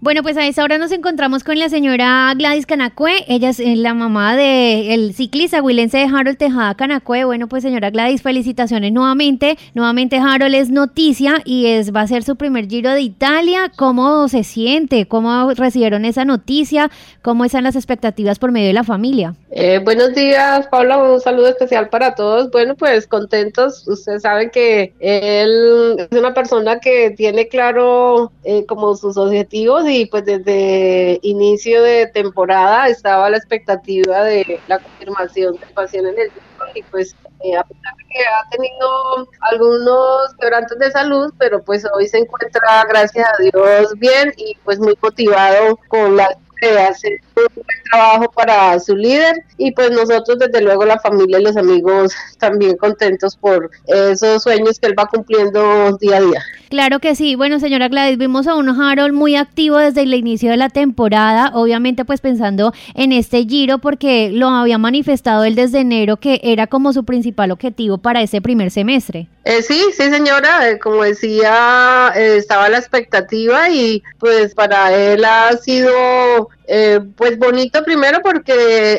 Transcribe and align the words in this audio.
Bueno, 0.00 0.22
pues 0.22 0.36
a 0.36 0.46
esta 0.46 0.62
hora 0.62 0.78
nos 0.78 0.92
encontramos 0.92 1.42
con 1.42 1.58
la 1.58 1.68
señora 1.68 2.32
Gladys 2.36 2.66
Canacue. 2.66 3.24
Ella 3.26 3.48
es 3.48 3.58
eh, 3.58 3.74
la 3.74 3.94
mamá 3.94 4.36
del 4.36 5.12
ciclista 5.12 5.60
huilense 5.60 5.98
de 5.98 6.04
Harold 6.04 6.38
Tejada 6.38 6.76
Canacue. 6.76 7.24
Bueno, 7.24 7.48
pues 7.48 7.64
señora 7.64 7.90
Gladys, 7.90 8.22
felicitaciones 8.22 8.92
nuevamente. 8.92 9.58
Nuevamente 9.74 10.18
Harold 10.18 10.54
es 10.54 10.70
noticia 10.70 11.42
y 11.44 11.66
es 11.66 11.92
va 11.92 12.02
a 12.02 12.06
ser 12.06 12.22
su 12.22 12.36
primer 12.36 12.68
Giro 12.68 12.92
de 12.92 13.00
Italia. 13.00 13.72
¿Cómo 13.74 14.28
se 14.28 14.44
siente? 14.44 15.06
¿Cómo 15.06 15.50
recibieron 15.54 16.04
esa 16.04 16.24
noticia? 16.24 16.92
¿Cómo 17.20 17.44
están 17.44 17.64
las 17.64 17.74
expectativas 17.74 18.38
por 18.38 18.52
medio 18.52 18.68
de 18.68 18.74
la 18.74 18.84
familia? 18.84 19.34
Eh, 19.50 19.80
buenos 19.82 20.14
días, 20.14 20.68
Paula. 20.68 20.98
Un 20.98 21.20
saludo 21.20 21.48
especial 21.48 21.88
para 21.88 22.14
todos. 22.14 22.52
Bueno, 22.52 22.76
pues 22.76 23.08
contentos. 23.08 23.88
Ustedes 23.88 24.22
saben 24.22 24.50
que 24.50 24.92
él 25.00 26.06
es 26.08 26.16
una 26.16 26.34
persona 26.34 26.78
que 26.78 27.10
tiene 27.10 27.48
claro 27.48 28.30
eh, 28.44 28.64
como 28.64 28.94
sus 28.94 29.16
objetivos 29.16 29.87
y 29.88 30.06
pues 30.06 30.24
desde 30.24 31.18
inicio 31.22 31.82
de 31.82 32.06
temporada 32.06 32.88
estaba 32.88 33.30
la 33.30 33.36
expectativa 33.36 34.24
de 34.24 34.60
la 34.68 34.78
confirmación 34.78 35.54
de 35.54 35.66
pasión 35.74 36.06
en 36.06 36.18
el 36.18 36.30
y 36.74 36.82
pues 36.84 37.14
eh, 37.44 37.56
a 37.56 37.62
pesar 37.62 37.94
de 37.96 38.04
que 38.04 38.20
ha 38.20 38.48
tenido 38.50 39.28
algunos 39.40 40.34
quebrantos 40.40 40.78
de 40.78 40.90
salud, 40.90 41.32
pero 41.38 41.62
pues 41.62 41.86
hoy 41.94 42.06
se 42.08 42.18
encuentra, 42.18 42.84
gracias 42.88 43.26
a 43.26 43.42
Dios, 43.42 43.94
bien 43.96 44.32
y 44.36 44.56
pues 44.64 44.78
muy 44.78 44.96
motivado 45.00 45.78
con 45.88 46.16
la 46.16 46.36
de 46.66 46.80
hacer 46.80 47.12
un 47.36 47.46
buen 47.54 47.82
trabajo 47.90 48.30
para 48.32 48.78
su 48.80 48.96
líder 48.96 49.44
y 49.56 49.72
pues 49.72 49.90
nosotros 49.90 50.38
desde 50.38 50.62
luego 50.62 50.84
la 50.84 50.98
familia 50.98 51.38
y 51.38 51.42
los 51.42 51.56
amigos 51.56 52.12
también 52.38 52.76
contentos 52.76 53.36
por 53.36 53.70
esos 53.86 54.42
sueños 54.42 54.78
que 54.78 54.88
él 54.88 54.94
va 54.98 55.06
cumpliendo 55.06 55.96
día 55.98 56.16
a 56.16 56.20
día. 56.20 56.42
Claro 56.68 56.98
que 56.98 57.14
sí. 57.14 57.34
Bueno, 57.34 57.60
señora 57.60 57.88
Gladys, 57.88 58.18
vimos 58.18 58.46
a 58.46 58.54
un 58.54 58.68
Harold 58.68 59.14
muy 59.14 59.36
activo 59.36 59.78
desde 59.78 60.02
el 60.02 60.12
inicio 60.12 60.50
de 60.50 60.58
la 60.58 60.68
temporada, 60.68 61.52
obviamente 61.54 62.04
pues 62.04 62.20
pensando 62.20 62.72
en 62.94 63.12
este 63.12 63.44
giro 63.44 63.78
porque 63.78 64.30
lo 64.32 64.48
había 64.48 64.78
manifestado 64.78 65.44
él 65.44 65.54
desde 65.54 65.80
enero 65.80 66.18
que 66.18 66.40
era 66.42 66.66
como 66.66 66.92
su 66.92 67.04
principal 67.04 67.50
objetivo 67.50 67.98
para 67.98 68.22
ese 68.22 68.42
primer 68.42 68.70
semestre. 68.70 69.28
Eh, 69.50 69.62
sí, 69.62 69.82
sí 69.96 70.10
señora, 70.10 70.68
eh, 70.68 70.78
como 70.78 71.04
decía, 71.04 72.12
eh, 72.14 72.36
estaba 72.36 72.68
la 72.68 72.76
expectativa 72.76 73.70
y 73.70 74.02
pues 74.18 74.54
para 74.54 74.92
él 74.94 75.24
ha 75.24 75.56
sido 75.56 76.50
eh, 76.70 77.00
pues 77.16 77.38
bonito 77.38 77.82
primero 77.82 78.20
porque 78.22 78.52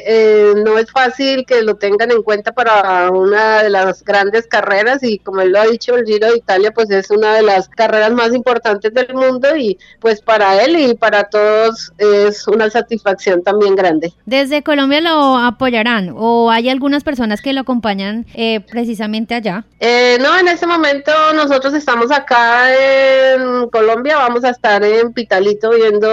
eh, 0.03 0.53
no 0.65 0.79
es 0.79 0.89
fácil 0.89 1.45
que 1.45 1.61
lo 1.61 1.75
tengan 1.75 2.09
en 2.09 2.23
cuenta 2.23 2.51
para 2.51 3.11
una 3.11 3.61
de 3.61 3.69
las 3.69 4.03
grandes 4.03 4.47
carreras 4.47 5.03
y 5.03 5.19
como 5.19 5.41
él 5.41 5.51
lo 5.51 5.61
ha 5.61 5.67
dicho, 5.67 5.95
el 5.95 6.03
Giro 6.03 6.31
de 6.31 6.37
Italia 6.37 6.71
pues 6.71 6.89
es 6.89 7.11
una 7.11 7.35
de 7.35 7.43
las 7.43 7.69
carreras 7.69 8.11
más 8.11 8.33
importantes 8.33 8.91
del 8.91 9.13
mundo 9.13 9.55
y 9.55 9.77
pues 9.99 10.19
para 10.19 10.63
él 10.63 10.79
y 10.79 10.95
para 10.95 11.25
todos 11.25 11.93
es 11.99 12.47
una 12.47 12.71
satisfacción 12.71 13.43
también 13.43 13.75
grande. 13.75 14.13
¿Desde 14.25 14.63
Colombia 14.63 14.99
lo 15.01 15.37
apoyarán 15.37 16.11
o 16.17 16.49
hay 16.49 16.69
algunas 16.69 17.03
personas 17.03 17.39
que 17.39 17.53
lo 17.53 17.61
acompañan 17.61 18.25
eh, 18.33 18.61
precisamente 18.61 19.35
allá? 19.35 19.63
no, 19.79 20.38
en 20.39 20.47
este 20.47 20.65
momento 20.65 21.11
nosotros 21.33 21.73
estamos 21.73 22.11
acá 22.11 22.73
en 22.73 23.69
Colombia, 23.69 24.17
vamos 24.17 24.43
a 24.43 24.51
estar 24.51 24.83
en 24.83 25.11
Pitalito 25.11 25.71
viendo 25.71 26.09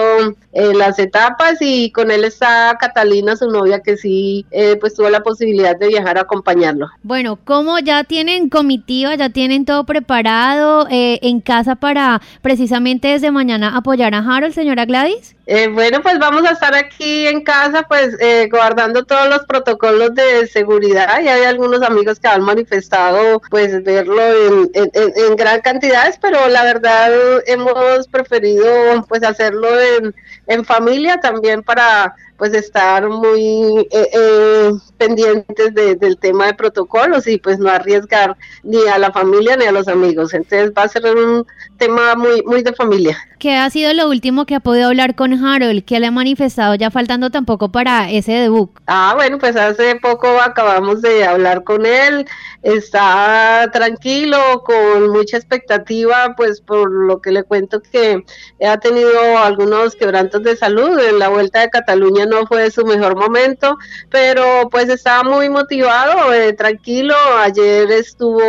las 0.53 0.99
etapas 0.99 1.59
y 1.61 1.91
con 1.93 2.11
él 2.11 2.25
está 2.25 2.77
Catalina, 2.81 3.37
su 3.37 3.49
novia, 3.49 3.81
que 3.81 3.97
sí, 3.97 4.47
eh, 4.51 4.77
pues 4.81 4.95
tuvo 4.95 5.11
la 5.11 5.21
posibilidad 5.21 5.79
de 5.79 5.89
viajar 5.89 6.19
a 6.19 6.23
acompañarlo. 6.23 6.89
Bueno, 7.03 7.39
¿cómo 7.45 7.79
ya 7.79 8.05
tienen 8.05 8.49
comitiva, 8.49 9.15
ya 9.15 9.31
tienen 9.31 9.65
todo 9.65 9.85
preparado 9.85 10.89
eh, 10.91 11.19
en 11.23 11.41
casa 11.41 11.77
para 11.77 12.21
precisamente 12.43 13.09
desde 13.09 13.31
mañana 13.31 13.77
apoyar 13.77 14.15
a 14.15 14.19
Harold, 14.19 14.55
señora 14.55 14.87
Gladys? 14.87 15.36
Eh, 15.47 15.69
bueno, 15.69 16.03
pues 16.03 16.19
vamos 16.19 16.45
a 16.45 16.51
estar 16.51 16.75
aquí 16.75 17.27
en 17.27 17.43
casa, 17.43 17.85
pues 17.89 18.17
guardando 18.51 19.05
todos 19.05 19.29
los 19.29 19.45
protocolos 19.47 20.15
de 20.15 20.47
seguridad. 20.49 21.21
Y 21.23 21.29
hay 21.29 21.45
algunos 21.45 21.83
amigos 21.83 22.19
que 22.19 22.29
han 22.29 22.43
manifestado, 22.43 23.41
pues 23.51 23.83
verlo 23.85 24.21
en, 24.21 24.71
en 24.75 25.37
gran 25.37 25.61
cantidades, 25.61 26.19
pero 26.21 26.49
la 26.49 26.65
verdad 26.65 27.13
hemos 27.47 28.09
preferido, 28.09 28.67
pues 29.09 29.23
hacerlo 29.23 29.69
en, 29.81 30.15
en 30.47 30.65
familia 30.65 31.21
también 31.21 31.63
para 31.63 32.15
pues 32.37 32.53
estar 32.53 33.09
muy 33.09 33.89
eh, 33.91 34.09
eh, 34.13 34.71
pendientes 34.99 35.75
del 35.75 36.19
tema 36.19 36.47
de 36.47 36.55
protocolos 36.55 37.27
y 37.27 37.39
pues 37.39 37.59
no 37.59 37.71
arriesgar 37.71 38.37
ni 38.63 38.87
a 38.87 38.99
la 38.99 39.11
familia 39.11 39.57
ni 39.57 39.65
a 39.65 39.73
los 39.73 39.89
amigos. 39.89 40.35
Entonces 40.35 40.73
va 40.77 40.83
a 40.83 40.89
ser 40.89 41.05
un 41.07 41.47
tema 41.79 42.15
muy, 42.15 42.43
muy 42.43 42.63
de 42.63 42.73
familia. 42.73 43.17
¿Qué 43.39 43.55
ha 43.55 43.69
sido 43.71 43.93
lo 43.95 44.09
último 44.09 44.47
que 44.47 44.55
ha 44.55 44.61
podido 44.61 44.89
hablar 44.89 45.15
con 45.15 45.36
Harold? 45.43 45.85
¿Qué 45.85 46.01
le 46.01 46.07
ha 46.07 46.11
manifestado 46.11 46.75
ya 46.75 46.91
faltando 46.91 47.31
tampoco 47.31 47.71
para 47.71 48.11
ese 48.11 48.33
debut? 48.33 48.71
Ah, 48.87 49.13
bueno, 49.15 49.39
pues 49.39 49.57
hace 49.57 49.97
poco 49.97 50.29
acabamos 50.41 51.03
de 51.03 51.25
hablar 51.25 51.65
con 51.65 51.87
él. 51.87 52.27
Está 52.63 53.71
tranquilo, 53.73 54.39
con 54.65 55.11
mucha 55.11 55.37
expectativa, 55.37 56.35
pues 56.37 56.61
por 56.61 56.91
lo 56.91 57.21
que 57.21 57.33
le 57.33 57.43
cuento 57.43 57.81
que 57.81 58.25
ha 58.67 58.79
tenido 58.79 59.39
algunos 59.39 59.95
quebrantos 59.95 60.43
de 60.43 60.57
salud. 60.57 60.99
En 60.99 61.19
la 61.19 61.29
vuelta 61.29 61.61
de 61.61 61.71
Cataluña 61.71 62.27
no 62.27 62.47
fue 62.47 62.71
su 62.71 62.85
mejor 62.85 63.17
momento, 63.17 63.77
pero 64.11 64.69
pues 64.71 64.89
estaba 64.89 65.23
muy 65.23 65.49
motivado, 65.49 66.33
eh, 66.33 66.53
tranquilo. 66.53 67.15
Ayer 67.41 67.91
estuvo 67.91 68.41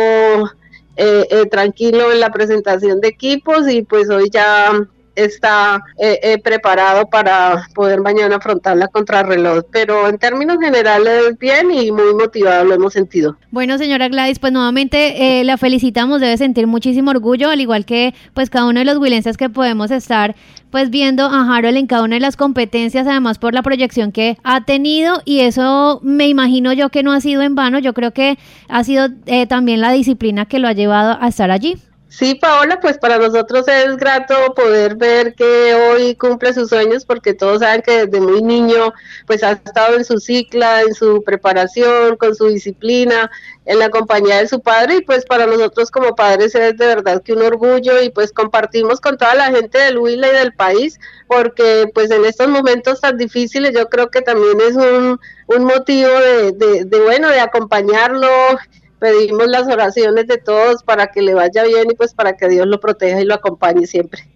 eh, 1.00 1.28
eh, 1.30 1.46
tranquilo 1.46 2.10
en 2.10 2.18
la 2.18 2.32
presentación 2.32 3.00
de 3.00 3.06
equipos 3.06 3.68
y 3.68 3.82
pues 3.82 4.10
hoy 4.10 4.30
ya 4.32 4.72
está 5.18 5.82
eh, 5.98 6.18
eh, 6.22 6.38
preparado 6.38 7.06
para 7.06 7.66
poder 7.74 8.00
mañana 8.00 8.36
afrontar 8.36 8.76
la 8.76 8.88
contrarreloj. 8.88 9.64
Pero 9.72 10.08
en 10.08 10.18
términos 10.18 10.58
generales, 10.60 11.36
bien 11.38 11.70
y 11.70 11.90
muy 11.90 12.14
motivado, 12.14 12.64
lo 12.64 12.74
hemos 12.74 12.92
sentido. 12.92 13.36
Bueno, 13.50 13.78
señora 13.78 14.08
Gladys, 14.08 14.38
pues 14.38 14.52
nuevamente 14.52 15.40
eh, 15.40 15.44
la 15.44 15.56
felicitamos, 15.56 16.20
debe 16.20 16.36
sentir 16.36 16.66
muchísimo 16.66 17.10
orgullo, 17.10 17.50
al 17.50 17.60
igual 17.60 17.84
que 17.84 18.14
pues 18.34 18.50
cada 18.50 18.66
uno 18.66 18.78
de 18.78 18.84
los 18.84 18.98
willenses 18.98 19.36
que 19.36 19.50
podemos 19.50 19.90
estar 19.90 20.36
pues 20.70 20.90
viendo 20.90 21.24
a 21.24 21.56
Harold 21.56 21.78
en 21.78 21.86
cada 21.86 22.02
una 22.02 22.16
de 22.16 22.20
las 22.20 22.36
competencias, 22.36 23.06
además 23.06 23.38
por 23.38 23.54
la 23.54 23.62
proyección 23.62 24.12
que 24.12 24.36
ha 24.44 24.64
tenido 24.66 25.22
y 25.24 25.40
eso 25.40 26.00
me 26.02 26.28
imagino 26.28 26.74
yo 26.74 26.90
que 26.90 27.02
no 27.02 27.12
ha 27.12 27.22
sido 27.22 27.40
en 27.40 27.54
vano, 27.54 27.78
yo 27.78 27.94
creo 27.94 28.12
que 28.12 28.38
ha 28.68 28.84
sido 28.84 29.08
también 29.48 29.80
la 29.80 29.92
disciplina 29.92 30.44
que 30.44 30.58
lo 30.58 30.68
ha 30.68 30.72
llevado 30.72 31.16
a 31.20 31.28
estar 31.28 31.50
allí. 31.50 31.78
Sí, 32.10 32.36
Paola, 32.36 32.80
pues 32.80 32.96
para 32.96 33.18
nosotros 33.18 33.68
es 33.68 33.96
grato 33.98 34.54
poder 34.54 34.96
ver 34.96 35.34
que 35.34 35.74
hoy 35.74 36.14
cumple 36.16 36.54
sus 36.54 36.70
sueños 36.70 37.04
porque 37.04 37.34
todos 37.34 37.60
saben 37.60 37.82
que 37.82 38.06
desde 38.06 38.20
muy 38.20 38.40
niño 38.42 38.94
pues 39.26 39.42
ha 39.42 39.52
estado 39.52 39.94
en 39.94 40.06
su 40.06 40.18
cicla, 40.18 40.80
en 40.80 40.94
su 40.94 41.22
preparación, 41.22 42.16
con 42.16 42.34
su 42.34 42.46
disciplina, 42.48 43.30
en 43.66 43.78
la 43.78 43.90
compañía 43.90 44.38
de 44.38 44.48
su 44.48 44.60
padre 44.62 44.96
y 44.96 45.00
pues 45.02 45.26
para 45.26 45.46
nosotros 45.46 45.90
como 45.90 46.16
padres 46.16 46.54
es 46.54 46.78
de 46.78 46.86
verdad 46.86 47.22
que 47.22 47.34
un 47.34 47.42
orgullo 47.42 48.00
y 48.02 48.08
pues 48.08 48.32
compartimos 48.32 49.00
con 49.02 49.18
toda 49.18 49.34
la 49.34 49.50
gente 49.50 49.76
del 49.76 49.98
Huila 49.98 50.28
y 50.28 50.32
del 50.32 50.54
país 50.54 50.98
porque 51.26 51.90
pues 51.92 52.10
en 52.10 52.24
estos 52.24 52.48
momentos 52.48 53.02
tan 53.02 53.18
difíciles 53.18 53.74
yo 53.74 53.86
creo 53.90 54.10
que 54.10 54.22
también 54.22 54.58
es 54.62 54.76
un, 54.76 55.20
un 55.46 55.64
motivo 55.64 56.10
de, 56.20 56.52
de, 56.52 56.84
de 56.86 57.00
bueno, 57.00 57.28
de 57.28 57.40
acompañarlo 57.40 58.28
pedimos 58.98 59.46
las 59.48 59.66
oraciones 59.66 60.26
de 60.26 60.38
todos 60.38 60.82
para 60.82 61.08
que 61.08 61.22
le 61.22 61.34
vaya 61.34 61.64
bien 61.64 61.90
y 61.90 61.94
pues 61.94 62.14
para 62.14 62.36
que 62.36 62.48
Dios 62.48 62.66
lo 62.66 62.80
proteja 62.80 63.20
y 63.20 63.24
lo 63.24 63.34
acompañe 63.34 63.86
siempre. 63.86 64.28